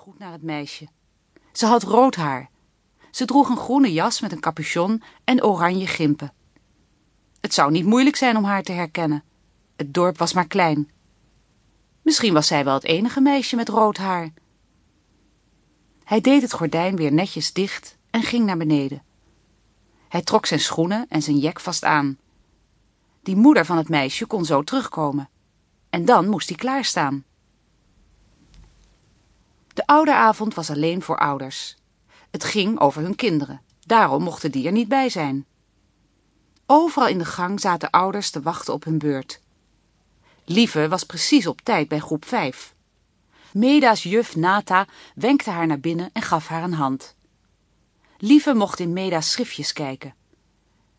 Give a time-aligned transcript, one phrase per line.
[0.00, 0.88] goed naar het meisje.
[1.52, 2.50] Ze had rood haar.
[3.10, 6.32] Ze droeg een groene jas met een capuchon en oranje gimpen.
[7.40, 9.24] Het zou niet moeilijk zijn om haar te herkennen.
[9.76, 10.90] Het dorp was maar klein.
[12.02, 14.32] Misschien was zij wel het enige meisje met rood haar.
[16.04, 19.02] Hij deed het gordijn weer netjes dicht en ging naar beneden.
[20.08, 22.18] Hij trok zijn schoenen en zijn jek vast aan.
[23.22, 25.28] Die moeder van het meisje kon zo terugkomen.
[25.90, 27.24] En dan moest hij klaarstaan.
[29.80, 31.76] De ouderavond was alleen voor ouders.
[32.30, 33.60] Het ging over hun kinderen.
[33.86, 35.46] Daarom mochten die er niet bij zijn.
[36.66, 39.40] Overal in de gang zaten ouders te wachten op hun beurt.
[40.44, 42.74] Lieve was precies op tijd bij groep 5.
[43.52, 47.14] Meda's juf Nata wenkte haar naar binnen en gaf haar een hand.
[48.18, 50.14] Lieve mocht in Meda's schriftjes kijken.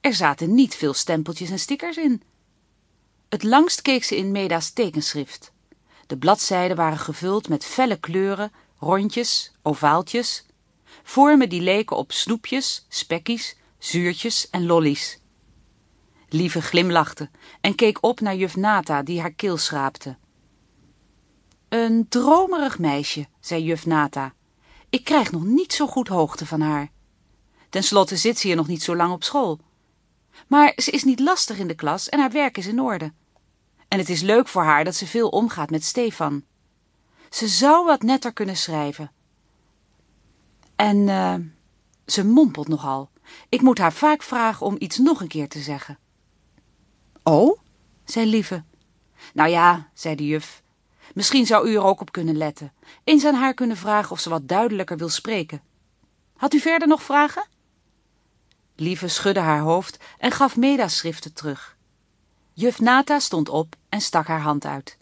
[0.00, 2.22] Er zaten niet veel stempeltjes en stickers in.
[3.28, 5.52] Het langst keek ze in Meda's tekenschrift.
[6.06, 8.52] De bladzijden waren gevuld met felle kleuren,
[8.82, 10.46] rondjes, ovaaltjes,
[11.02, 15.20] vormen die leken op snoepjes, spekkies, zuurtjes en lollies.
[16.28, 20.16] Lieve glimlachte en keek op naar juf Nata die haar keel schraapte.
[21.68, 24.34] Een dromerig meisje, zei juf Nata.
[24.90, 26.90] Ik krijg nog niet zo goed hoogte van haar.
[27.68, 29.60] Ten slotte zit ze hier nog niet zo lang op school.
[30.46, 33.12] Maar ze is niet lastig in de klas en haar werk is in orde.
[33.88, 36.44] En het is leuk voor haar dat ze veel omgaat met Stefan.
[37.32, 39.10] Ze zou wat netter kunnen schrijven.
[40.76, 41.34] En uh,
[42.06, 43.10] ze mompelt nogal.
[43.48, 45.98] Ik moet haar vaak vragen om iets nog een keer te zeggen.
[47.22, 47.58] Oh,
[48.04, 48.64] zei Lieve.
[49.34, 50.62] Nou ja, zei de juf.
[51.14, 52.72] Misschien zou u er ook op kunnen letten.
[53.04, 55.62] Eens aan haar kunnen vragen of ze wat duidelijker wil spreken.
[56.36, 57.46] Had u verder nog vragen?
[58.76, 61.76] Lieve schudde haar hoofd en gaf Meda's schriften terug.
[62.52, 65.00] Juf Nata stond op en stak haar hand uit.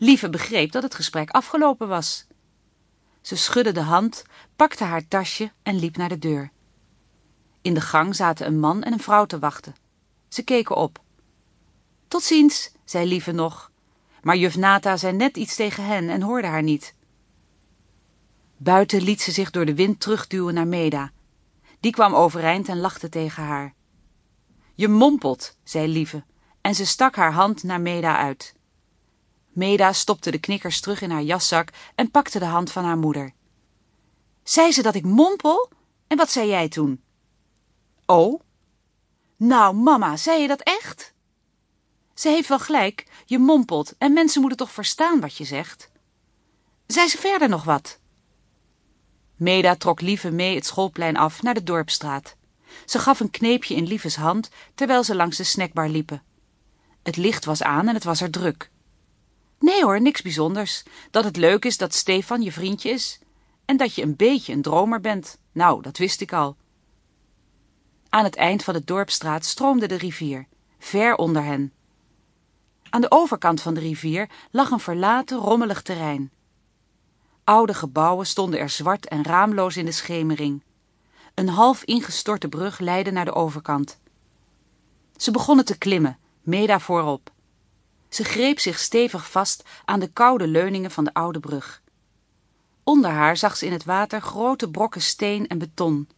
[0.00, 2.26] Lieve begreep dat het gesprek afgelopen was.
[3.20, 4.24] Ze schudde de hand,
[4.56, 6.50] pakte haar tasje en liep naar de deur.
[7.62, 9.74] In de gang zaten een man en een vrouw te wachten.
[10.28, 11.00] Ze keken op.
[12.08, 13.70] Tot ziens, zei Lieve nog.
[14.22, 16.94] Maar juf Nata zei net iets tegen hen en hoorde haar niet.
[18.56, 21.12] Buiten liet ze zich door de wind terugduwen naar Meda.
[21.80, 23.74] Die kwam overeind en lachte tegen haar.
[24.74, 26.24] Je mompelt, zei Lieve,
[26.60, 28.56] en ze stak haar hand naar Meda uit.
[29.58, 33.32] Meda stopte de knikkers terug in haar jaszak en pakte de hand van haar moeder.
[34.42, 35.70] Zei ze dat ik mompel?
[36.06, 37.02] En wat zei jij toen?
[38.06, 38.40] Oh?
[39.36, 41.14] Nou, mama, zei je dat echt?
[42.14, 45.90] Ze heeft wel gelijk, je mompelt en mensen moeten toch verstaan wat je zegt.
[46.86, 47.98] Zei ze verder nog wat?
[49.36, 52.36] Meda trok Lieve mee het schoolplein af naar de dorpstraat.
[52.86, 56.22] Ze gaf een kneepje in Lieves hand terwijl ze langs de snackbar liepen.
[57.02, 58.70] Het licht was aan en het was er druk.
[59.58, 60.82] Nee hoor, niks bijzonders.
[61.10, 63.18] Dat het leuk is dat Stefan je vriendje is.
[63.64, 65.38] En dat je een beetje een dromer bent.
[65.52, 66.56] Nou, dat wist ik al.
[68.08, 70.46] Aan het eind van de dorpstraat stroomde de rivier,
[70.78, 71.72] ver onder hen.
[72.90, 76.30] Aan de overkant van de rivier lag een verlaten, rommelig terrein.
[77.44, 80.62] Oude gebouwen stonden er zwart en raamloos in de schemering.
[81.34, 83.98] Een half ingestorte brug leidde naar de overkant.
[85.16, 87.30] Ze begonnen te klimmen, Meda voorop.
[88.08, 91.82] Ze greep zich stevig vast aan de koude leuningen van de oude brug.
[92.82, 96.08] Onder haar zag ze in het water grote brokken steen en beton.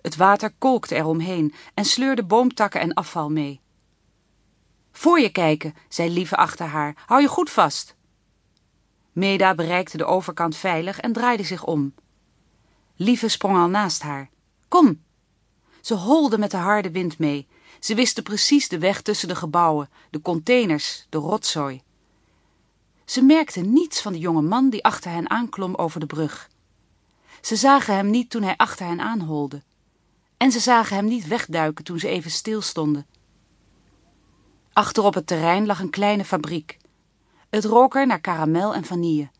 [0.00, 3.60] Het water kolkte eromheen en sleurde boomtakken en afval mee.
[4.92, 6.94] Voor je kijken, zei Lieve achter haar.
[7.06, 7.94] Hou je goed vast.
[9.12, 11.94] Meda bereikte de overkant veilig en draaide zich om.
[12.96, 14.30] Lieve sprong al naast haar.
[14.68, 15.02] Kom!
[15.80, 17.48] Ze holde met de harde wind mee.
[17.80, 21.82] Ze wisten precies de weg tussen de gebouwen, de containers, de rotzooi.
[23.04, 26.50] Ze merkte niets van de jonge man die achter hen aanklom over de brug.
[27.40, 29.62] Ze zagen hem niet toen hij achter hen aanholde.
[30.36, 33.06] En ze zagen hem niet wegduiken toen ze even stilstonden.
[34.72, 36.78] Achter op het terrein lag een kleine fabriek.
[37.50, 39.30] Het rook er naar karamel en vanille.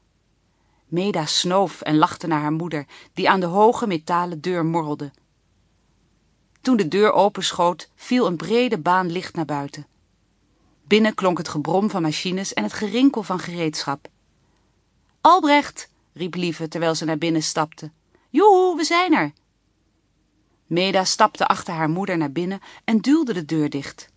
[0.86, 5.10] Meda snoof en lachte naar haar moeder, die aan de hoge metalen deur morrelde.
[6.66, 9.86] Toen de deur openschoot, viel een brede baan licht naar buiten.
[10.82, 14.08] Binnen klonk het gebrom van machines en het gerinkel van gereedschap.
[15.20, 17.90] Albrecht, riep Lieve terwijl ze naar binnen stapte.
[18.30, 19.32] Joehoe, we zijn er.
[20.66, 24.08] Meda stapte achter haar moeder naar binnen en duwde de deur dicht.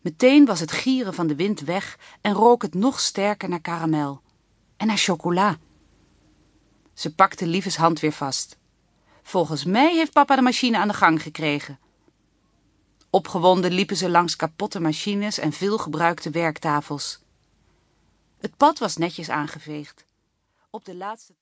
[0.00, 4.20] Meteen was het gieren van de wind weg en rook het nog sterker naar karamel.
[4.76, 5.58] En naar chocola.
[6.94, 8.56] Ze pakte Lieves hand weer vast.
[9.26, 11.78] Volgens mij heeft papa de machine aan de gang gekregen.
[13.10, 17.18] Opgewonden liepen ze langs kapotte machines en veel gebruikte werktafels.
[18.38, 20.04] Het pad was netjes aangeveegd.
[20.70, 21.32] Op de laatste